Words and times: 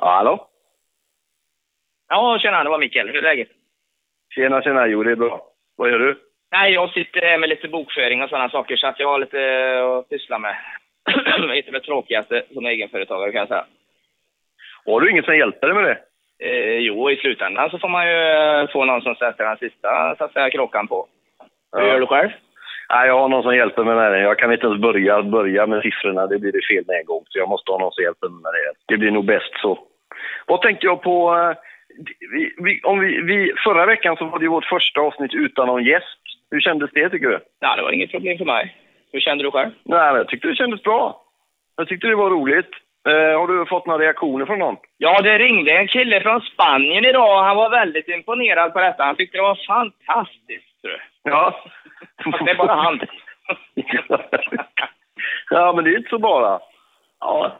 Ja, 0.00 0.06
hallå? 0.10 0.46
Ja, 2.08 2.38
tjena, 2.38 2.64
det 2.64 2.70
var 2.70 2.78
Mikael. 2.78 3.08
Hur 3.08 3.16
är 3.16 3.22
läget? 3.22 3.48
Tjena, 4.34 4.62
tjena. 4.62 4.86
Jo, 4.86 5.02
det 5.02 5.10
är 5.12 5.16
bra. 5.16 5.42
Vad 5.76 5.90
gör 5.90 5.98
du? 5.98 6.18
Nej, 6.52 6.72
jag 6.72 6.90
sitter 6.90 7.38
med 7.38 7.48
lite 7.48 7.68
bokföring 7.68 8.22
och 8.22 8.28
sådana 8.28 8.48
saker, 8.50 8.76
så 8.76 8.86
att 8.86 9.00
jag 9.00 9.08
har 9.08 9.18
lite 9.18 9.38
att 9.98 10.08
pyssla 10.08 10.38
med. 10.38 10.56
det 11.24 11.30
är 11.30 11.52
inte 11.54 11.70
det 11.70 11.80
tråkigaste 11.80 12.42
som 12.54 12.66
egenföretagare 12.66 13.32
kan 13.32 13.38
jag 13.38 13.48
säga. 13.48 13.64
Har 14.86 15.00
du 15.00 15.10
ingen 15.10 15.24
som 15.24 15.36
hjälper 15.36 15.66
dig 15.66 15.76
med 15.76 15.84
det? 15.84 15.98
Eh, 16.48 16.78
jo, 16.78 17.10
i 17.10 17.16
slutändan 17.16 17.70
så 17.70 17.78
får 17.78 17.88
man 17.88 18.06
ju 18.08 18.16
eh, 18.16 18.68
få 18.72 18.84
någon 18.84 19.02
som 19.02 19.14
sätter 19.14 19.44
den 19.44 19.56
sista 19.56 20.14
så 20.18 20.24
att 20.24 20.32
säga, 20.32 20.50
krockan 20.50 20.88
på. 20.88 21.06
Hur 21.76 21.80
Ja. 21.82 21.86
gör 21.88 22.00
du 22.00 22.06
själv? 22.06 22.30
Nej, 22.90 23.06
jag 23.06 23.18
har 23.18 23.28
någon 23.28 23.42
som 23.42 23.56
hjälper 23.56 23.84
mig 23.84 23.94
med 23.94 24.12
det. 24.12 24.20
Jag 24.20 24.38
kan 24.38 24.52
inte 24.52 24.66
ens 24.66 24.80
börja, 24.80 25.22
börja 25.22 25.66
med 25.66 25.82
siffrorna. 25.82 26.26
Det 26.26 26.38
blir 26.38 26.52
det 26.52 26.66
fel 26.74 26.84
med 26.86 26.96
en 27.00 27.04
gång. 27.06 27.24
Så 27.28 27.38
jag 27.38 27.48
måste 27.48 27.70
ha 27.70 27.78
någon 27.78 27.92
som 27.92 28.04
hjälper 28.04 28.28
mig 28.28 28.42
med 28.42 28.52
det. 28.52 28.72
Det 28.94 28.96
blir 28.98 29.10
nog 29.10 29.24
bäst 29.24 29.52
så. 29.62 29.78
Vad 30.46 30.62
tänkte 30.62 30.86
jag 30.86 31.02
på? 31.02 31.34
eh, 31.36 31.56
Vi, 32.32 32.54
vi, 32.58 32.80
om 32.82 33.00
vi, 33.00 33.20
vi, 33.22 33.52
förra 33.64 33.86
veckan 33.86 34.16
så 34.16 34.24
var 34.24 34.38
det 34.38 34.48
vårt 34.48 34.64
första 34.64 35.00
avsnitt 35.00 35.34
utan 35.34 35.66
någon 35.66 35.84
gäst. 35.84 36.18
Hur 36.50 36.60
kändes 36.60 36.90
det 36.90 37.10
tycker 37.10 37.28
du? 37.28 37.38
Ja, 37.60 37.76
det 37.76 37.82
var 37.82 37.92
inget 37.92 38.10
problem 38.10 38.38
för 38.38 38.44
mig. 38.44 38.76
Hur 39.12 39.20
kände 39.20 39.44
du 39.44 39.50
själv? 39.50 39.70
Nej, 39.84 40.14
jag 40.14 40.28
tyckte 40.28 40.48
det 40.48 40.54
kändes 40.56 40.82
bra. 40.82 41.20
Jag 41.76 41.88
tyckte 41.88 42.06
det 42.06 42.14
var 42.16 42.30
roligt. 42.30 42.70
Eh, 43.08 43.38
har 43.40 43.46
du 43.46 43.66
fått 43.66 43.86
några 43.86 44.04
reaktioner 44.04 44.46
från 44.46 44.58
någon? 44.58 44.76
Ja, 44.98 45.20
det 45.22 45.38
ringde 45.38 45.72
en 45.72 45.88
kille 45.88 46.20
från 46.20 46.40
Spanien 46.40 47.04
idag. 47.04 47.42
Han 47.42 47.56
var 47.56 47.70
väldigt 47.70 48.08
imponerad 48.08 48.72
på 48.72 48.80
detta. 48.80 49.04
Han 49.04 49.16
tyckte 49.16 49.38
det 49.38 49.42
var 49.42 49.58
fantastiskt. 49.66 50.80
tror 50.82 50.90
du. 50.92 50.98
Ja. 51.30 51.64
Fast 52.24 52.44
det 52.44 52.50
är 52.50 52.54
bara 52.56 52.74
han. 52.74 53.00
ja, 55.50 55.72
men 55.74 55.84
det 55.84 55.90
är 55.90 55.96
inte 55.98 56.10
så 56.10 56.18
bara. 56.18 56.60
Ja, 57.20 57.52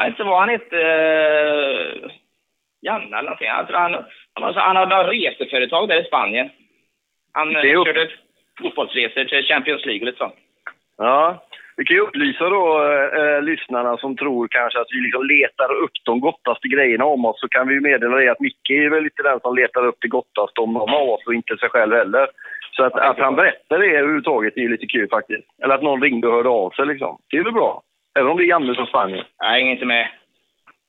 vet 0.00 0.08
inte 0.08 0.24
vad 0.24 0.40
han 0.40 0.48
hette. 0.48 0.76
Uh, 0.76 2.10
Janne 2.82 3.04
eller 3.18 3.22
någonting. 3.22 3.46
Jag 3.48 3.66
tror 3.66 3.78
han, 3.78 3.92
han, 3.92 4.42
var 4.42 4.52
så- 4.52 4.60
han 4.60 4.76
hade 4.76 4.96
några 4.96 5.10
reseföretag 5.12 5.88
där 5.88 6.00
i 6.00 6.04
Spanien. 6.04 6.50
Han 7.32 7.52
Det 7.52 7.70
eh, 7.72 7.80
upp- 7.80 7.86
körde 7.86 8.08
fotbollsresor 8.62 9.24
till 9.24 9.44
Champions 9.46 9.84
League 9.86 10.04
lite 10.06 10.18
sånt. 10.18 10.34
Ja, 10.98 11.42
vi 11.76 11.84
kan 11.84 11.96
ju 11.96 12.02
upplysa 12.02 12.48
då 12.48 12.84
eh, 13.18 13.42
lyssnarna 13.42 13.96
som 13.96 14.16
tror 14.16 14.48
kanske 14.50 14.80
att 14.80 14.86
vi 14.90 15.00
liksom 15.00 15.24
letar 15.26 15.72
upp 15.74 15.90
de 16.04 16.20
gottaste 16.20 16.68
grejerna 16.68 17.04
om 17.04 17.24
oss. 17.24 17.40
Så 17.40 17.48
kan 17.48 17.68
vi 17.68 17.80
meddela 17.80 18.16
det 18.16 18.28
att 18.28 18.40
Micke 18.40 18.70
är 18.70 18.90
väl 18.90 19.02
lite 19.04 19.22
den 19.22 19.40
som 19.40 19.54
letar 19.56 19.86
upp 19.86 19.96
det 20.00 20.08
gottaste 20.08 20.60
om 20.60 20.72
någon 20.72 20.90
av 20.90 21.08
oss 21.10 21.26
och 21.26 21.34
inte 21.34 21.56
sig 21.56 21.68
själv 21.68 21.92
heller. 21.94 22.28
Så 22.76 22.84
att, 22.84 22.92
att 22.94 23.18
han 23.18 23.34
berättar 23.36 23.78
det 23.78 23.86
överhuvudtaget 23.86 24.56
är 24.56 24.60
ju 24.60 24.68
lite 24.68 24.86
kul 24.86 25.08
faktiskt. 25.10 25.48
Eller 25.62 25.74
att 25.74 25.82
någon 25.82 26.02
ringde 26.02 26.26
och 26.28 26.34
hörde 26.34 26.48
av 26.48 26.70
sig 26.70 26.86
liksom. 26.86 27.18
Det 27.30 27.36
är 27.36 27.44
väl 27.44 27.52
bra. 27.52 27.82
Även 28.18 28.30
om 28.30 28.36
det 28.36 28.44
är 28.44 28.48
Janne 28.48 28.74
från 28.74 28.86
Spanien. 28.86 29.24
Hänger 29.38 29.72
inte 29.72 29.84
med. 29.84 30.08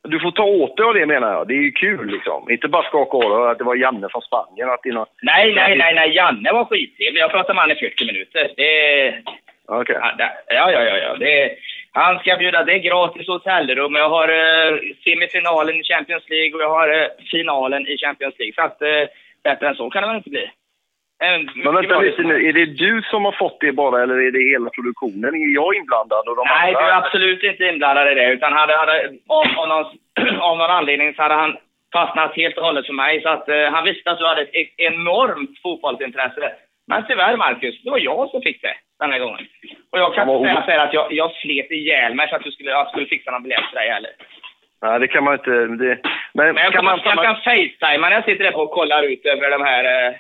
Du 0.08 0.20
får 0.20 0.32
ta 0.32 0.44
åt 0.44 0.78
dig 0.78 0.86
av 0.86 0.94
det 0.94 1.06
menar 1.06 1.34
jag. 1.34 1.48
Det 1.48 1.54
är 1.54 1.62
ju 1.62 1.72
kul 1.72 2.08
liksom. 2.12 2.52
Inte 2.52 2.68
bara 2.68 2.84
skaka 2.84 3.18
av 3.18 3.24
dig 3.42 3.52
att 3.52 3.58
det 3.58 3.64
var 3.64 3.76
Janne 3.76 4.08
från 4.12 4.22
Spanien. 4.22 4.70
Att 4.70 4.80
det 4.84 4.90
är 4.90 4.94
något... 4.94 5.14
Nej, 5.22 5.54
nej, 5.56 5.78
nej, 5.78 5.94
nej. 5.96 6.16
Janne 6.16 6.52
var 6.52 6.66
skittrevlig. 6.66 7.22
Jag 7.22 7.32
pratade 7.32 7.54
med 7.54 7.64
honom 7.64 7.78
i 7.78 7.90
40 7.90 8.06
minuter. 8.06 8.52
Det... 8.58 9.24
Okej. 9.68 9.96
Det- 10.18 10.32
ja, 10.48 10.72
ja, 10.72 10.82
ja. 10.84 10.98
ja. 10.98 11.16
Det, 11.16 11.52
han 11.92 12.20
ska 12.20 12.36
bjuda. 12.36 12.64
Det 12.64 12.74
är 12.74 12.78
gratis 12.80 13.28
hotellrum. 13.28 13.96
Jag 13.96 14.10
har 14.10 14.28
eh, 14.30 14.78
semifinalen 15.04 15.76
i 15.76 15.84
Champions 15.84 16.30
League 16.30 16.56
och 16.56 16.62
jag 16.62 16.70
har 16.70 17.02
eh, 17.02 17.08
finalen 17.32 17.88
i 17.88 17.98
Champions 17.98 18.36
League. 18.40 18.54
Så 18.56 18.62
att 18.62 18.82
eh, 18.82 19.04
bättre 19.44 19.68
än 19.68 19.76
så 19.76 19.90
kan 19.90 20.02
det 20.02 20.08
väl 20.08 20.18
inte 20.18 20.30
bli. 20.30 20.52
En 21.24 21.50
Men 21.56 21.76
vänta 21.76 22.00
lite 22.00 22.22
nu. 22.22 22.48
Är 22.50 22.54
det 22.54 22.66
du 22.66 23.02
som 23.02 23.26
har 23.26 23.32
fått 23.32 23.58
det 23.60 23.72
bara 23.72 24.04
eller 24.04 24.18
är 24.28 24.32
det 24.32 24.44
hela 24.54 24.70
produktionen? 24.70 25.36
Är 25.36 25.54
jag 25.62 25.76
inblandad? 25.76 26.24
Och 26.30 26.36
de 26.36 26.44
Nej, 26.48 26.72
du 26.72 26.78
andra? 26.78 26.92
är 26.92 26.98
absolut 26.98 27.44
inte 27.44 27.64
inblandad 27.72 28.12
i 28.12 28.16
det. 28.16 28.32
Utan 28.34 28.54
hade, 28.54 28.74
hade, 28.78 28.96
av, 29.28 29.46
av, 29.58 29.68
någon, 29.68 29.86
av 30.48 30.58
någon 30.58 30.72
anledning 30.80 31.14
så 31.14 31.22
hade 31.22 31.36
han 31.36 31.58
fastnat 31.94 32.36
helt 32.36 32.58
och 32.58 32.66
hållet 32.66 32.86
för 32.86 32.94
mig. 32.94 33.22
Så 33.22 33.30
att 33.30 33.50
eh, 33.50 33.66
han 33.72 33.84
visste 33.84 34.12
att 34.12 34.20
du 34.20 34.26
hade 34.28 34.42
ett 34.42 34.56
e- 34.56 34.74
enormt 34.78 35.60
fotbollsintresse. 35.64 36.52
Men 36.88 37.06
tyvärr, 37.08 37.38
Marcus, 37.38 37.84
det 37.84 37.90
var 37.90 38.00
jag 38.00 38.30
som 38.30 38.42
fick 38.42 38.62
det 38.62 38.76
den 39.00 39.12
här 39.12 39.20
gången. 39.20 39.48
Och 39.92 40.00
jag 40.00 40.14
kan 40.16 40.30
inte 40.30 40.64
säga 40.66 40.82
så 40.82 40.88
att 40.88 40.94
jag, 40.94 41.14
jag 41.14 41.32
slet 41.32 41.72
ihjäl 41.72 42.14
mig 42.16 42.30
för 42.30 42.36
att 42.36 42.44
du 42.44 42.52
skulle, 42.52 42.70
jag 42.70 42.90
skulle 42.90 43.06
fixa 43.06 43.32
någon 43.32 43.44
biljett 43.44 43.68
till 43.70 43.76
dig 43.76 43.90
heller. 43.90 44.12
Nej, 44.82 45.00
det 45.00 45.08
kan 45.08 45.24
man 45.24 45.34
inte. 45.34 45.52
Det... 45.52 45.98
Men, 46.34 46.56
Men 46.56 46.64
jag 46.64 46.74
kan, 46.74 46.86
man... 46.86 47.00
jag 47.06 47.24
kan 47.24 47.36
facetima 47.36 48.10
när 48.10 48.16
jag 48.16 48.26
sitter 48.26 48.44
där 48.44 48.60
och 48.60 48.72
kollar 48.72 49.04
ut 49.04 49.26
över 49.26 49.50
de 49.50 49.62
här 49.64 49.84
eh, 49.84 50.14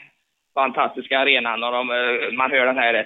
fantastiska 0.53 1.19
arenan 1.19 1.63
och 1.63 1.71
de, 1.71 1.89
eh, 1.89 2.31
man 2.31 2.51
hör 2.51 2.65
den 2.65 2.77
här 2.77 2.93
eh, 2.93 3.05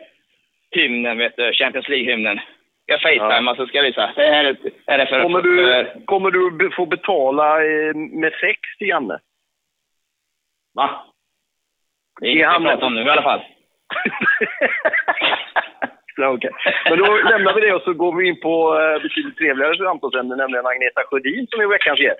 hymnen, 0.71 1.17
vet 1.17 1.37
du, 1.37 1.53
Champions 1.53 1.89
League-hymnen. 1.89 2.39
Jag 2.85 3.01
facetimar 3.01 3.55
så 3.55 3.67
ska 3.67 3.77
jag 3.77 3.83
visa. 3.83 4.11
Det 4.15 4.21
här 4.21 4.45
är, 4.85 4.97
det 4.97 5.05
för... 5.05 5.21
Kommer 5.21 5.41
för, 5.41 5.47
du, 5.47 6.05
kommer 6.05 6.31
du 6.31 6.71
få 6.71 6.85
betala 6.85 7.65
eh, 7.65 7.95
med 7.95 8.33
sex 8.33 8.59
till 8.77 8.87
Janne? 8.87 9.19
Va? 10.73 10.89
Det 12.21 12.27
är 12.27 12.59
vi 12.59 12.65
pratar 12.65 12.87
om 12.87 12.95
nu 12.95 13.01
i 13.01 13.09
alla 13.09 13.23
fall. 13.23 13.41
Ja, 16.19 16.29
okej. 16.29 16.51
Men 16.89 16.97
då 16.99 17.17
lämnar 17.17 17.53
vi 17.53 17.61
det 17.61 17.73
och 17.73 17.81
så 17.81 17.93
går 17.93 18.15
vi 18.15 18.27
in 18.27 18.39
på 18.39 18.73
betydligt 19.01 19.37
trevligare 19.37 19.77
samtalsämne, 19.77 20.35
nämligen 20.35 20.65
Agneta 20.65 21.01
Sjödin 21.05 21.47
som 21.49 21.61
är 21.61 21.67
veckans 21.67 21.99
gäst. 21.99 22.19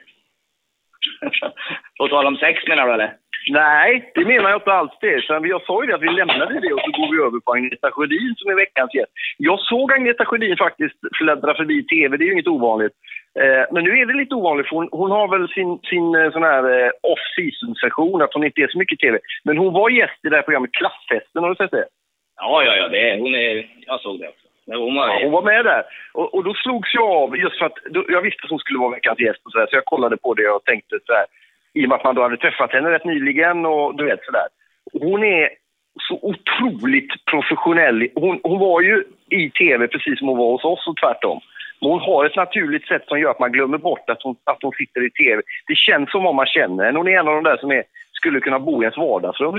På 1.98 2.08
tal 2.08 2.26
om 2.26 2.38
sex 2.38 2.68
menar 2.68 2.88
du 2.88 2.94
eller? 2.94 3.14
Nej, 3.50 4.12
det 4.16 4.26
menar 4.26 4.50
jag 4.50 4.58
inte 4.58 4.74
alls 4.74 4.92
det. 5.02 5.14
Utan 5.14 5.48
jag 5.48 5.62
sa 5.62 5.84
ju 5.84 5.88
det 5.88 5.96
att 5.96 6.02
vi 6.02 6.10
lämnade 6.10 6.60
det 6.60 6.74
och 6.74 6.80
så 6.86 6.92
går 6.92 7.12
vi 7.16 7.24
över 7.28 7.40
på 7.40 7.52
Agneta 7.52 7.92
Sjödin 7.92 8.36
som 8.38 8.52
är 8.52 8.56
veckans 8.56 8.94
gäst. 8.96 9.12
Jag 9.38 9.60
såg 9.60 9.92
Agneta 9.92 10.26
Sjödin 10.26 10.58
faktiskt 10.58 10.96
fläddra 11.18 11.54
förbi 11.54 11.84
TV, 11.84 12.18
det 12.18 12.24
är 12.24 12.28
ju 12.28 12.34
inget 12.34 12.48
ovanligt. 12.48 12.94
Eh, 13.40 13.64
men 13.72 13.84
nu 13.84 13.92
är 13.92 14.06
det 14.06 14.14
lite 14.14 14.36
ovanligt 14.36 14.68
för 14.68 14.76
hon, 14.76 14.90
hon 14.92 15.12
har 15.12 15.28
väl 15.28 15.48
sin, 15.48 15.80
sin 15.90 16.16
eh, 16.16 16.32
sån 16.32 16.44
här 16.44 16.64
eh, 16.78 16.92
off-season-session, 17.14 18.22
att 18.22 18.34
hon 18.34 18.44
inte 18.44 18.62
är 18.62 18.68
så 18.68 18.78
mycket 18.78 19.00
TV. 19.00 19.20
Men 19.44 19.58
hon 19.58 19.74
var 19.74 19.90
gäst 19.90 20.26
i 20.26 20.30
det 20.30 20.36
här 20.36 20.44
programmet 20.44 20.74
Klassfesten, 20.74 21.44
har 21.44 21.50
du 21.50 21.56
sett 21.56 21.72
det? 21.72 21.88
Ja, 22.38 22.64
ja, 22.64 22.76
ja. 22.76 22.88
Det 22.88 23.10
är, 23.10 23.18
hon 23.20 23.36
är... 23.36 23.68
Jag 23.86 24.00
såg 24.02 24.20
det 24.20 24.28
också. 24.28 24.48
Hon 24.66 24.96
var... 24.96 25.08
Ja, 25.08 25.20
hon 25.24 25.32
var 25.32 25.42
med 25.42 25.66
där. 25.66 25.84
Och, 26.14 26.34
och 26.36 26.44
då 26.44 26.54
slogs 26.54 26.94
jag 26.94 27.10
av, 27.10 27.38
just 27.38 27.58
för 27.58 27.66
att 27.66 27.78
då, 27.90 28.06
jag 28.10 28.22
visste 28.22 28.44
att 28.44 28.50
hon 28.50 28.60
skulle 28.60 28.80
vara 28.80 28.96
veckans 28.96 29.20
gäst 29.20 29.46
och 29.46 29.52
så, 29.52 29.58
där, 29.58 29.68
så 29.68 29.76
jag 29.76 29.86
kollade 29.86 30.18
på 30.18 30.34
det 30.34 30.50
och 30.50 30.64
tänkte 30.64 31.00
så 31.06 31.14
här, 31.14 31.26
i 31.78 31.86
och 31.86 31.90
med 31.90 31.96
att 31.96 32.04
man 32.04 32.16
då 32.16 32.22
hade 32.22 32.38
träffat 32.38 32.74
henne 32.74 32.92
rätt 32.92 33.06
nyligen 33.06 33.66
och 33.66 33.96
du 33.98 34.04
vet 34.06 34.26
sådär. 34.26 34.48
Hon 34.94 35.24
är 35.24 35.50
så 36.10 36.20
otroligt 36.22 37.26
professionell. 37.32 38.10
Hon, 38.16 38.40
hon 38.44 38.60
var 38.60 38.82
ju 38.82 39.04
i 39.30 39.50
tv 39.50 39.88
precis 39.88 40.20
som 40.20 40.28
hon 40.28 40.38
var 40.38 40.52
hos 40.52 40.66
oss 40.66 40.88
och 40.88 40.98
tvärtom. 40.98 41.40
Men 41.82 41.90
hon 41.90 42.00
har 42.00 42.26
ett 42.26 42.36
naturligt 42.36 42.88
sätt 42.88 43.04
som 43.08 43.20
gör 43.20 43.32
att 43.32 43.40
man 43.40 43.52
glömmer 43.52 43.78
bort 43.78 44.10
att 44.10 44.24
hon, 44.24 44.36
att 44.44 44.64
hon 44.64 44.72
sitter 44.72 45.06
i 45.06 45.12
tv. 45.12 45.42
Det 45.68 45.76
känns 45.76 46.12
som 46.12 46.26
om 46.26 46.36
man 46.36 46.46
känner 46.46 46.86
henne. 46.86 47.00
Hon 47.00 47.08
är 47.08 47.20
en 47.20 47.28
av 47.28 47.34
de 47.34 47.44
där 47.44 47.58
som 47.58 47.72
är, 47.72 47.84
skulle 48.12 48.40
kunna 48.40 48.60
bo 48.60 48.82
i 48.82 48.86
ens 48.86 48.98
vardagsrum. 48.98 49.56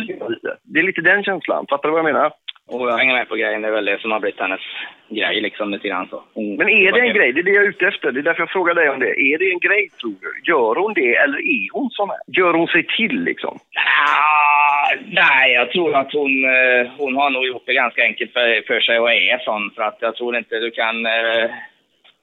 Det 0.62 0.78
är 0.78 0.82
lite 0.82 1.00
den 1.00 1.24
känslan. 1.24 1.66
Fattar 1.70 1.88
du 1.88 1.92
vad 1.92 1.98
jag 1.98 2.12
menar? 2.12 2.32
Och 2.68 2.88
jag 2.88 2.98
hänger 2.98 3.14
med 3.14 3.28
på 3.28 3.36
grejen. 3.36 3.62
Det 3.62 3.68
är 3.68 3.72
väl 3.72 3.84
det 3.84 4.00
som 4.00 4.10
har 4.10 4.20
blivit 4.20 4.40
hennes 4.40 4.60
grej 5.08 5.40
liksom 5.40 5.70
lite 5.70 5.88
grann 5.88 6.08
så. 6.10 6.22
Hon, 6.34 6.56
Men 6.56 6.68
är 6.68 6.92
det 6.92 7.00
en 7.00 7.14
grej? 7.14 7.32
Det 7.32 7.40
är 7.40 7.44
det 7.44 7.50
jag 7.50 7.64
är 7.64 7.68
ute 7.68 7.86
efter. 7.86 8.12
Det 8.12 8.20
är 8.20 8.22
därför 8.22 8.42
jag 8.42 8.50
frågar 8.50 8.74
dig 8.74 8.90
om 8.90 9.00
det. 9.00 9.20
Är 9.20 9.38
det 9.38 9.50
en 9.50 9.58
grej, 9.58 9.88
tror 10.00 10.14
du? 10.20 10.50
Gör 10.52 10.74
hon 10.74 10.94
det 10.94 11.16
eller 11.16 11.38
är 11.38 11.68
hon 11.72 11.90
sån 11.90 12.08
här? 12.08 12.18
Gör 12.26 12.52
hon 12.54 12.68
sig 12.68 12.86
till 12.96 13.24
liksom? 13.24 13.58
Ah, 13.76 14.94
nej, 15.06 15.52
jag 15.52 15.70
tror 15.70 15.94
att 15.94 16.12
hon, 16.12 16.44
eh, 16.44 16.90
hon 16.98 17.16
har 17.16 17.30
nog 17.30 17.46
gjort 17.46 17.66
det 17.66 17.74
ganska 17.74 18.02
enkelt 18.02 18.32
för, 18.32 18.62
för 18.66 18.80
sig 18.80 18.98
och 18.98 19.12
är 19.12 19.38
sån. 19.38 19.70
För 19.70 19.82
att 19.82 19.98
jag 20.00 20.16
tror 20.16 20.36
inte 20.36 20.58
du 20.58 20.70
kan... 20.70 21.06
Eh, 21.06 21.50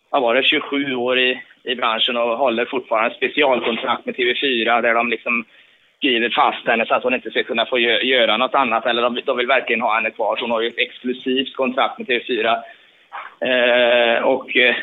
vad 0.10 0.22
var 0.22 0.36
det? 0.36 0.44
27 0.44 0.96
år 0.96 1.20
i, 1.20 1.42
i 1.64 1.76
branschen 1.76 2.18
och 2.18 2.38
håller 2.38 2.66
fortfarande 2.66 3.16
specialkontrakt 3.16 4.06
med 4.06 4.16
TV4 4.16 4.82
där 4.82 4.94
de 4.94 5.10
liksom 5.10 5.46
skriver 5.98 6.30
fast 6.30 6.68
henne 6.68 6.86
så 6.86 6.94
att 6.96 7.04
hon 7.04 7.14
inte 7.14 7.32
ska 7.32 7.44
kunna 7.44 7.66
få 7.66 7.80
gö 7.80 8.02
göra 8.02 8.38
något 8.38 8.56
annat. 8.56 8.86
Eller 8.86 9.02
de, 9.02 9.22
de 9.26 9.38
vill 9.38 9.48
verkligen 9.48 9.82
ha 9.82 9.96
henne 9.96 10.12
kvar. 10.12 10.36
Så 10.36 10.44
hon 10.44 10.52
har 10.52 10.62
ju 10.62 10.68
ett 10.68 10.78
exklusivt 10.78 11.56
kontrakt 11.56 11.98
med 11.98 12.08
TV4. 12.08 12.58
Eh, 13.42 14.24
och... 14.24 14.58
Eh, 14.58 14.76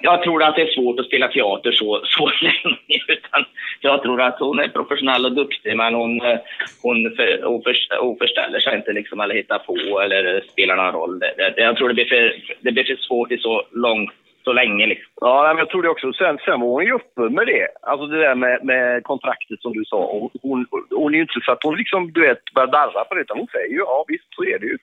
jag 0.00 0.22
tror 0.22 0.42
att 0.42 0.56
det 0.56 0.62
är 0.62 0.74
svårt 0.74 1.00
att 1.00 1.06
spela 1.06 1.28
teater 1.28 1.72
så, 1.72 2.00
så 2.04 2.30
länge. 2.40 2.98
Utan 3.08 3.44
jag 3.80 4.02
tror 4.02 4.20
att 4.20 4.40
hon 4.40 4.58
är 4.58 4.68
professionell 4.68 5.24
och 5.24 5.32
duktig, 5.32 5.76
men 5.76 5.94
hon, 5.94 6.20
eh, 6.20 6.38
hon, 6.82 7.16
för, 7.16 7.42
hon, 7.42 7.62
för, 7.62 7.76
hon 8.00 8.16
förställer 8.18 8.60
sig 8.60 8.76
inte 8.76 8.92
liksom, 8.92 9.20
eller 9.20 9.34
hittar 9.34 9.58
på 9.58 10.00
eller 10.00 10.40
spelar 10.40 10.76
någon 10.76 10.92
roll. 10.92 11.18
Det, 11.18 11.34
det, 11.56 11.62
jag 11.62 11.76
tror 11.76 11.88
det 11.88 11.94
blir, 11.94 12.04
för, 12.04 12.34
det 12.60 12.72
blir 12.72 12.84
för 12.84 12.96
svårt 12.96 13.32
i 13.32 13.38
så 13.38 13.62
långt, 13.72 14.10
så 14.46 14.52
länge. 14.52 14.86
Liksom. 14.86 15.12
Ja, 15.20 15.44
men 15.48 15.58
jag 15.58 15.68
tror 15.70 15.82
det 15.82 15.88
också. 15.88 16.12
Sen, 16.12 16.38
sen 16.44 16.60
var 16.60 16.68
hon 16.68 16.84
ju 16.84 16.92
uppe 16.92 17.20
med 17.20 17.46
det. 17.46 17.66
Alltså 17.82 18.06
det 18.06 18.18
där 18.18 18.34
med, 18.34 18.64
med 18.64 19.02
kontraktet 19.02 19.60
som 19.62 19.72
du 19.72 19.84
sa. 19.84 19.96
Och 19.96 20.30
Hon, 20.42 20.66
hon 20.90 21.12
är 21.12 21.16
ju 21.16 21.22
inte 21.22 21.40
så 21.44 21.52
att 21.52 21.62
hon 21.64 21.76
liksom, 21.76 22.12
du 22.12 22.20
vet, 22.20 22.42
börjar 22.54 22.66
darra 22.78 23.04
på 23.04 23.14
det. 23.14 23.20
Utan 23.20 23.38
hon 23.38 23.46
säger 23.52 23.68
ju, 23.68 23.78
ja 23.78 24.04
visst, 24.08 24.34
så 24.36 24.44
är 24.44 24.58
det 24.58 24.66
ju. 24.66 24.78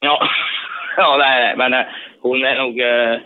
Ja, 0.00 0.28
ja 0.96 1.16
nej, 1.18 1.40
nej, 1.44 1.54
men 1.56 1.80
eh, 1.80 1.86
hon 2.20 2.44
är 2.44 2.56
nog... 2.58 2.80
eh, 2.80 3.18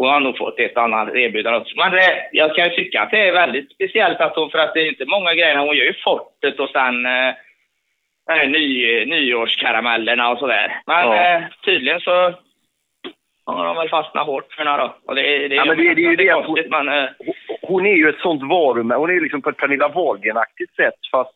Hon 0.00 0.08
har 0.08 0.20
nog 0.20 0.38
fått 0.38 0.58
ett 0.60 0.76
annat 0.76 1.14
erbjudande 1.14 1.58
också. 1.58 1.76
Men 1.76 1.90
det, 1.92 2.28
jag 2.32 2.54
kan 2.56 2.64
ju 2.64 2.70
tycka 2.76 3.02
att 3.02 3.10
det 3.10 3.28
är 3.28 3.32
väldigt 3.32 3.72
speciellt 3.72 4.20
att 4.20 4.36
hon, 4.36 4.50
för 4.50 4.58
att 4.58 4.74
det 4.74 4.80
är 4.80 4.88
inte 4.88 5.04
många 5.06 5.34
grejer. 5.34 5.56
Hon 5.56 5.76
gör 5.76 5.84
ju 5.84 5.94
Fortet 6.04 6.60
och 6.60 6.68
sen 6.70 7.06
eh, 7.06 7.28
eh, 8.30 8.48
ny, 8.48 9.04
nyårskaramellerna 9.04 10.30
och 10.30 10.38
sådär. 10.38 10.80
Men 10.86 11.06
Ja. 11.08 11.14
eh, 11.36 11.42
tydligen 11.64 12.00
så 12.00 12.34
har 13.56 13.64
de 13.66 13.76
väl 13.76 13.88
fastnat 13.88 14.26
hårt 14.26 14.52
för 14.52 14.64
henne 14.64 14.76
då. 14.76 14.94
Och 15.06 15.14
det, 15.14 15.48
det, 15.48 15.54
Ja, 15.54 15.64
men 15.64 15.76
det- 15.76 15.94
det 15.94 16.04
är 16.04 16.10
ju 16.10 16.16
det 16.16 16.30
att 16.30 16.36
hon- 16.36 16.44
konstigt, 16.46 16.70
men... 16.70 16.88
Eh, 16.88 17.08
hon 17.62 17.86
är 17.86 17.94
ju 17.94 18.08
ett 18.08 18.18
sånt 18.18 18.42
varumärke. 18.42 18.98
Hon 19.00 19.10
är 19.10 19.20
liksom 19.20 19.42
på 19.42 19.50
ett 19.50 19.56
Pernilla 19.56 19.88
Wahlgren-aktigt 19.88 20.76
sätt 20.76 20.94
fast 21.12 21.34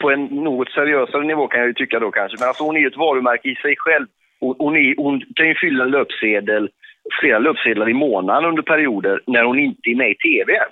på 0.00 0.10
en 0.10 0.24
något 0.24 0.70
seriösare 0.70 1.24
nivå 1.24 1.46
kan 1.46 1.60
jag 1.60 1.66
ju 1.66 1.74
tycka 1.74 1.98
då 1.98 2.10
kanske. 2.10 2.36
Men 2.40 2.48
alltså 2.48 2.64
hon 2.64 2.76
är 2.76 2.80
ju 2.80 2.86
ett 2.86 2.96
varumärke 2.96 3.48
i 3.48 3.54
sig 3.54 3.74
själv. 3.78 4.06
Hon, 4.40 4.54
hon, 4.58 4.76
är, 4.76 4.94
hon 4.96 5.20
kan 5.36 5.48
ju 5.48 5.54
fylla 5.54 5.84
en 5.84 5.90
löpsedel, 5.90 6.70
flera 7.20 7.38
löpsedlar 7.38 7.88
i 7.88 7.94
månaden 7.94 8.44
under 8.44 8.62
perioder 8.62 9.20
när 9.26 9.44
hon 9.44 9.58
inte 9.58 9.90
är 9.90 9.96
med 9.96 10.10
i 10.10 10.14
tv 10.14 10.52
ens. 10.52 10.70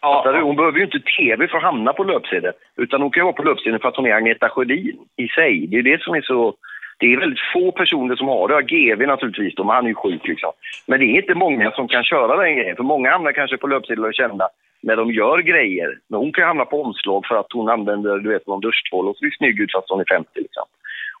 Ja. 0.00 0.40
Hon 0.42 0.56
behöver 0.56 0.78
ju 0.78 0.84
inte 0.84 1.00
tv 1.00 1.48
för 1.48 1.56
att 1.56 1.62
hamna 1.62 1.92
på 1.92 2.04
löpsedeln. 2.04 2.54
Utan 2.76 3.02
hon 3.02 3.10
kan 3.10 3.20
ju 3.20 3.24
vara 3.24 3.32
på 3.32 3.42
löpsedeln 3.42 3.80
för 3.80 3.88
att 3.88 3.96
hon 3.96 4.06
är 4.06 4.12
Agneta 4.14 4.48
Sjödin 4.48 4.98
i 5.16 5.28
sig. 5.28 5.66
Det 5.66 5.76
är 5.78 5.82
det 5.82 6.02
som 6.02 6.14
är 6.14 6.20
så... 6.22 6.54
Det 6.98 7.06
är 7.12 7.20
väldigt 7.20 7.40
få 7.52 7.72
personer 7.72 8.16
som 8.16 8.28
har 8.28 8.48
det. 8.48 8.62
GV 8.62 9.06
naturligtvis, 9.06 9.54
då, 9.54 9.64
men 9.64 9.74
han 9.74 9.84
är 9.84 9.88
ju 9.88 9.94
sjuk 9.94 10.28
liksom. 10.28 10.52
Men 10.86 11.00
det 11.00 11.06
är 11.06 11.16
inte 11.16 11.34
många 11.34 11.70
som 11.70 11.88
kan 11.88 12.04
köra 12.04 12.36
den 12.36 12.56
grejen. 12.56 12.76
För 12.76 12.82
många 12.82 13.10
hamnar 13.10 13.32
kanske 13.32 13.56
på 13.56 13.66
löpsedlar 13.66 14.08
och 14.08 14.14
kända 14.14 14.48
när 14.82 14.96
de 14.96 15.12
gör 15.12 15.38
grejer. 15.38 15.98
Men 16.08 16.20
hon 16.20 16.32
kan 16.32 16.44
hamna 16.44 16.64
på 16.64 16.82
omslag 16.82 17.26
för 17.26 17.36
att 17.40 17.52
hon 17.52 17.68
använder, 17.68 18.18
du 18.18 18.28
vet, 18.28 18.46
någon 18.46 18.60
duschtvål 18.60 19.08
och 19.08 19.16
ser 19.16 19.30
snygg 19.38 19.60
ut 19.60 19.72
fast 19.72 19.90
hon 19.90 20.00
är 20.00 20.14
50 20.14 20.30
liksom. 20.34 20.64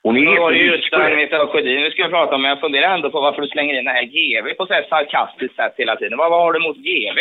Hon 0.02 0.16
är 0.16 0.40
var 0.40 0.52
det 0.52 0.58
just 0.58 0.92
Agneta 0.92 1.46
Sjödin 1.46 1.82
vi 1.82 1.90
skulle 1.90 2.08
prata 2.08 2.34
om, 2.34 2.42
men 2.42 2.48
jag 2.48 2.60
funderar 2.60 2.94
ändå 2.94 3.10
på 3.10 3.20
varför 3.20 3.42
du 3.42 3.48
slänger 3.48 3.78
in 3.78 3.84
det 3.84 3.90
här 3.90 4.04
GV 4.16 4.54
på 4.58 4.66
så 4.66 4.72
här 4.72 4.86
sarkastiskt 4.88 5.56
sätt 5.56 5.74
hela 5.76 5.96
tiden. 5.96 6.18
Vad, 6.18 6.30
vad 6.30 6.40
har 6.40 6.52
du 6.52 6.60
mot 6.60 6.76
GV? 6.76 7.18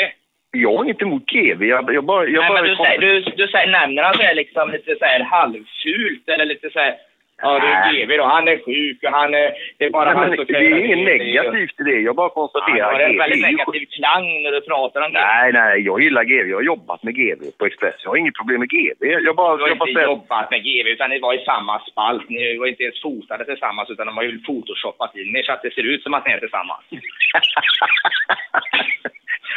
Jag 0.51 0.77
har 0.77 0.85
inte 0.85 1.03
emot 1.03 1.25
GV. 1.25 1.63
Jag, 1.63 1.93
jag 1.93 2.03
bara... 2.03 2.25
Jag 2.25 2.41
Nej, 2.41 2.49
bara 2.49 2.61
men 2.61 2.69
du, 2.69 2.75
säger, 2.75 2.99
du, 2.99 3.21
du 3.21 3.47
säger, 3.47 3.67
nämner 3.67 4.03
han 4.03 4.19
här 4.19 4.35
liksom 4.35 4.71
lite 4.71 4.95
så 4.99 5.05
här 5.05 5.19
halvfult 5.19 6.29
eller 6.33 6.45
lite 6.45 6.69
så 6.69 6.79
här... 6.79 6.95
Ja, 7.41 7.59
det 7.59 7.67
är 7.67 7.93
GV 7.93 8.17
då. 8.17 8.23
Han 8.23 8.47
är 8.47 8.57
sjuk 8.65 9.03
och 9.03 9.11
han 9.11 9.33
är... 9.33 9.53
Det 9.77 9.85
är 9.85 9.89
bara 9.89 10.05
Nej, 10.05 10.15
han 10.15 10.29
men, 10.29 10.45
Det 10.47 10.57
är 10.57 10.85
inget 10.85 11.05
negativt 11.05 11.79
i 11.79 11.83
det. 11.83 11.99
Jag 11.99 12.15
bara 12.15 12.29
konstaterar. 12.29 12.97
Det 12.97 13.03
är 13.03 13.09
en 13.09 13.17
väldigt 13.17 13.41
negativ 13.41 13.85
klang 13.97 14.43
när 14.43 14.51
du 14.51 14.61
pratar 14.61 15.01
om 15.05 15.13
det. 15.13 15.19
Nej, 15.19 15.53
nej. 15.53 15.81
Jag 15.81 16.01
gillar 16.01 16.23
GV. 16.23 16.49
Jag 16.49 16.57
har 16.57 16.63
jobbat 16.63 17.03
med 17.03 17.15
GV 17.15 17.41
på 17.59 17.65
Express. 17.65 17.95
Jag 18.03 18.09
har 18.09 18.17
inget 18.17 18.37
problem 18.37 18.59
med 18.59 18.69
GV. 18.69 18.97
Jag 18.99 19.35
bara... 19.35 19.57
Du 19.57 19.63
har 19.63 19.69
jag 19.69 19.77
bara 19.77 19.89
inte 19.89 20.01
jobbat 20.01 20.51
med 20.51 20.63
GV, 20.63 20.87
utan 20.87 21.09
ni 21.09 21.19
var 21.19 21.33
i 21.33 21.45
samma 21.45 21.79
spalt. 21.79 22.29
Ni 22.29 22.57
var 22.57 22.67
inte 22.67 22.83
ens 22.83 23.01
fotade 23.01 23.45
tillsammans, 23.45 23.89
utan 23.89 24.07
de 24.07 24.17
har 24.17 24.23
ju 24.23 24.39
photoshoppat 24.47 25.15
in 25.15 25.35
er 25.35 25.43
så 25.43 25.51
att 25.51 25.61
det 25.61 25.73
ser 25.73 25.83
ut 25.93 26.03
som 26.03 26.13
att 26.13 26.25
ni 26.25 26.31
är 26.31 26.39
tillsammans. 26.39 26.83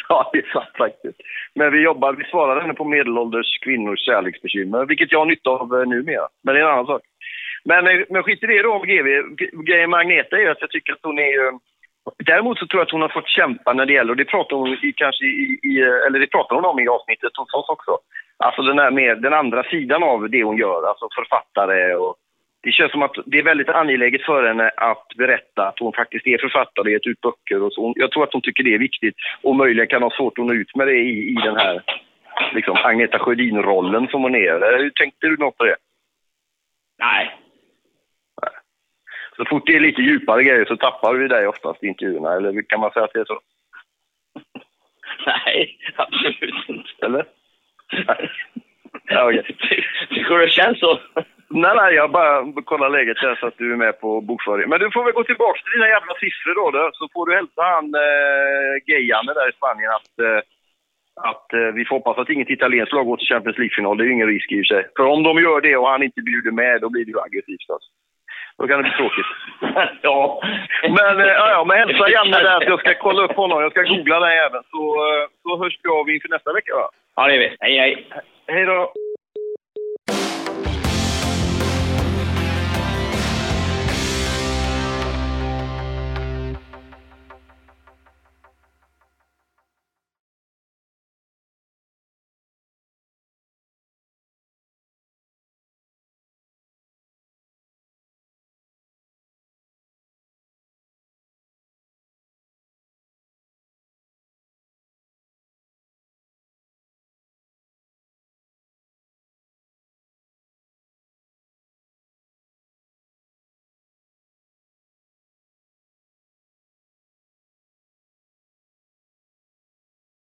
ja, 0.09 0.31
det 0.33 0.39
är 0.39 0.53
sant 0.53 0.77
faktiskt. 0.79 1.21
Men 1.55 1.73
vi 1.73 1.83
jobbar, 1.83 2.13
vi 2.13 2.25
svarar 2.25 2.61
henne 2.61 2.75
på 2.75 2.85
medelålders 2.85 3.59
kvinnors 3.65 4.01
kärleksbekymmer, 4.07 4.87
vilket 4.87 5.13
jag 5.13 5.19
har 5.19 5.27
nytta 5.27 5.51
av 5.51 5.75
eh, 5.75 5.89
numera. 5.89 6.29
Men 6.45 6.55
det 6.55 6.61
är 6.61 6.65
en 6.65 6.73
annan 6.73 6.87
sak. 6.87 7.03
Men, 7.71 7.87
eh, 7.87 8.01
men 8.09 8.23
skit 8.23 8.43
i 8.43 8.47
det 8.47 8.63
då 8.63 8.73
om 8.73 8.87
GV. 8.87 9.09
Grejen 9.69 9.91
med 9.91 10.01
Agneta 10.01 10.37
är 10.37 10.51
att 10.51 10.61
jag 10.61 10.71
tycker 10.71 10.93
att 10.93 11.03
hon 11.03 11.19
är 11.19 11.33
ju... 11.39 11.59
Däremot 12.19 12.59
så 12.59 12.67
tror 12.67 12.81
jag 12.81 12.87
att 12.87 12.97
hon 12.97 13.07
har 13.07 13.17
fått 13.19 13.29
kämpa 13.29 13.73
när 13.73 13.87
det 13.87 13.93
gäller, 13.93 14.11
och 14.11 14.17
det 14.17 14.25
pratar 14.25 14.57
hon 14.57 14.69
i, 14.69 14.93
kanske 14.97 15.25
i, 15.25 15.59
i, 15.63 15.81
eller 16.07 16.19
det 16.19 16.27
pratar 16.27 16.57
hon 16.57 16.65
om 16.65 16.81
i 16.81 16.89
avsnittet 16.89 17.37
hos 17.37 17.55
oss 17.55 17.69
också. 17.69 17.99
Alltså 18.37 18.63
den, 18.63 18.79
här 18.79 18.91
med, 18.91 19.23
den 19.23 19.35
andra 19.35 19.63
sidan 19.63 20.03
av 20.03 20.31
det 20.31 20.43
hon 20.43 20.57
gör, 20.57 20.89
alltså 20.89 21.09
författare 21.15 21.95
och 21.95 22.17
det 22.63 22.73
känns 22.73 22.93
som 22.93 23.03
att 23.03 23.17
det 23.27 23.39
är 23.39 23.43
väldigt 23.43 23.69
angeläget 23.69 24.23
för 24.23 24.49
henne 24.49 24.71
att 24.77 25.07
berätta 25.17 25.69
att 25.69 25.79
hon 25.79 25.93
faktiskt 25.93 26.27
är 26.27 26.39
författare 26.39 26.89
och 26.89 26.91
gett 26.91 27.07
ut 27.07 27.21
böcker. 27.21 27.63
Och 27.63 27.73
så. 27.73 27.93
Jag 27.97 28.11
tror 28.11 28.25
att 28.25 28.33
hon 28.33 28.43
tycker 28.43 28.65
det 28.65 28.75
är 28.75 28.79
viktigt 28.79 29.15
och 29.43 29.57
möjligen 29.57 29.89
kan 29.89 30.03
ha 30.03 30.11
svårt 30.11 30.39
att 30.39 30.47
nå 30.47 30.55
ut 30.55 30.77
med 30.77 30.87
det 30.87 30.99
i, 30.99 31.29
i 31.29 31.35
den 31.45 31.57
här 31.57 31.83
liksom, 32.55 32.77
Agneta 32.85 33.19
Sjödin-rollen 33.19 34.09
som 34.09 34.23
hon 34.23 34.35
är. 34.35 34.91
Tänkte 34.91 35.27
du 35.27 35.37
något 35.37 35.57
på 35.57 35.65
det? 35.65 35.77
Nej. 36.99 37.37
Så 39.39 39.45
fort 39.45 39.67
det 39.67 39.77
är 39.77 39.81
lite 39.81 40.03
djupare 40.03 40.43
grejer 40.43 40.65
så 40.65 40.77
tappar 40.77 41.15
vi 41.15 41.29
dig 41.29 41.47
oftast 41.47 41.85
i 41.85 41.87
intervjuerna, 41.87 42.37
eller 42.37 42.63
kan 42.63 42.81
man 42.81 42.91
säga 42.91 43.05
att 43.05 43.13
det 43.13 43.21
är 43.21 43.25
så? 43.25 43.41
Nej, 45.27 45.79
absolut 45.97 46.69
inte. 46.69 47.07
Eller? 47.07 47.25
ja, 49.05 49.29
okay. 49.29 49.43
Tycker 50.09 50.35
du 50.35 50.47
det 50.47 50.51
känns 50.51 50.81
så? 50.81 50.99
Nej, 51.51 51.75
nej, 51.77 51.95
jag 51.95 52.11
bara 52.11 52.63
kollar 52.63 52.91
läget 52.91 53.19
här 53.19 53.35
så 53.41 53.47
att 53.47 53.59
du 53.59 53.73
är 53.73 53.77
med 53.77 54.01
på 54.01 54.21
bokföring. 54.21 54.69
Men 54.69 54.81
du 54.81 54.91
får 54.91 55.05
väl 55.05 55.13
gå 55.13 55.25
tillbaka 55.25 55.61
till 55.61 55.77
dina 55.77 55.89
jävla 55.89 56.15
siffror 56.15 56.55
då, 56.55 56.71
då 56.71 56.91
så 56.93 57.09
får 57.13 57.27
du 57.27 57.35
hälsa 57.35 57.63
han 57.63 57.95
eh, 57.95 58.73
Gejane 58.87 59.33
där 59.35 59.49
i 59.49 59.53
Spanien 59.53 59.91
att, 59.99 60.15
eh, 60.27 60.41
att 61.31 61.53
eh, 61.53 61.71
vi 61.79 61.85
får 61.85 61.97
hoppas 61.97 62.19
att 62.19 62.31
inget 62.31 62.51
italienskt 62.51 62.93
lag 62.93 63.07
går 63.07 63.17
till 63.17 63.33
Champions 63.33 63.59
League-final. 63.59 63.97
Det 63.97 64.05
är 64.05 64.11
ju 64.11 64.13
ingen 64.13 64.33
risk 64.35 64.53
i 64.53 64.65
sig. 64.65 64.83
För 64.97 65.05
om 65.05 65.23
de 65.23 65.33
gör 65.39 65.61
det 65.61 65.77
och 65.77 65.89
han 65.89 66.03
inte 66.03 66.23
bjuder 66.23 66.51
med, 66.51 66.81
då 66.81 66.89
blir 66.91 67.05
det 67.05 67.11
ju 67.11 67.21
aggressivt 67.21 67.71
alltså. 67.71 67.91
Då 68.59 68.67
kan 68.67 68.77
det 68.77 68.83
bli 68.83 68.93
tråkigt. 68.93 69.27
ja. 70.03 70.43
Men, 70.83 71.21
eh, 71.21 71.27
ja, 71.27 71.65
men 71.65 71.79
hälsa 71.79 72.11
Janne 72.11 72.43
där 72.43 72.57
att 72.57 72.69
jag 72.73 72.81
ska 72.81 72.95
kolla 72.95 73.23
upp 73.23 73.37
honom. 73.37 73.63
Jag 73.63 73.73
ska 73.73 73.83
googla 73.83 74.21
den 74.21 74.39
även. 74.47 74.63
Så, 74.71 74.83
eh, 75.07 75.25
så 75.43 75.63
hörs 75.63 75.79
vi 75.83 75.89
av 75.91 76.11
inför 76.11 76.29
nästa 76.29 76.53
vecka 76.53 76.75
va? 76.75 76.89
Ja, 77.17 77.27
det 77.27 77.35
är 77.35 77.39
vi. 77.39 77.57
Hej, 77.61 77.79
hej. 77.79 78.09
Hej 78.47 78.65
då. 78.65 78.93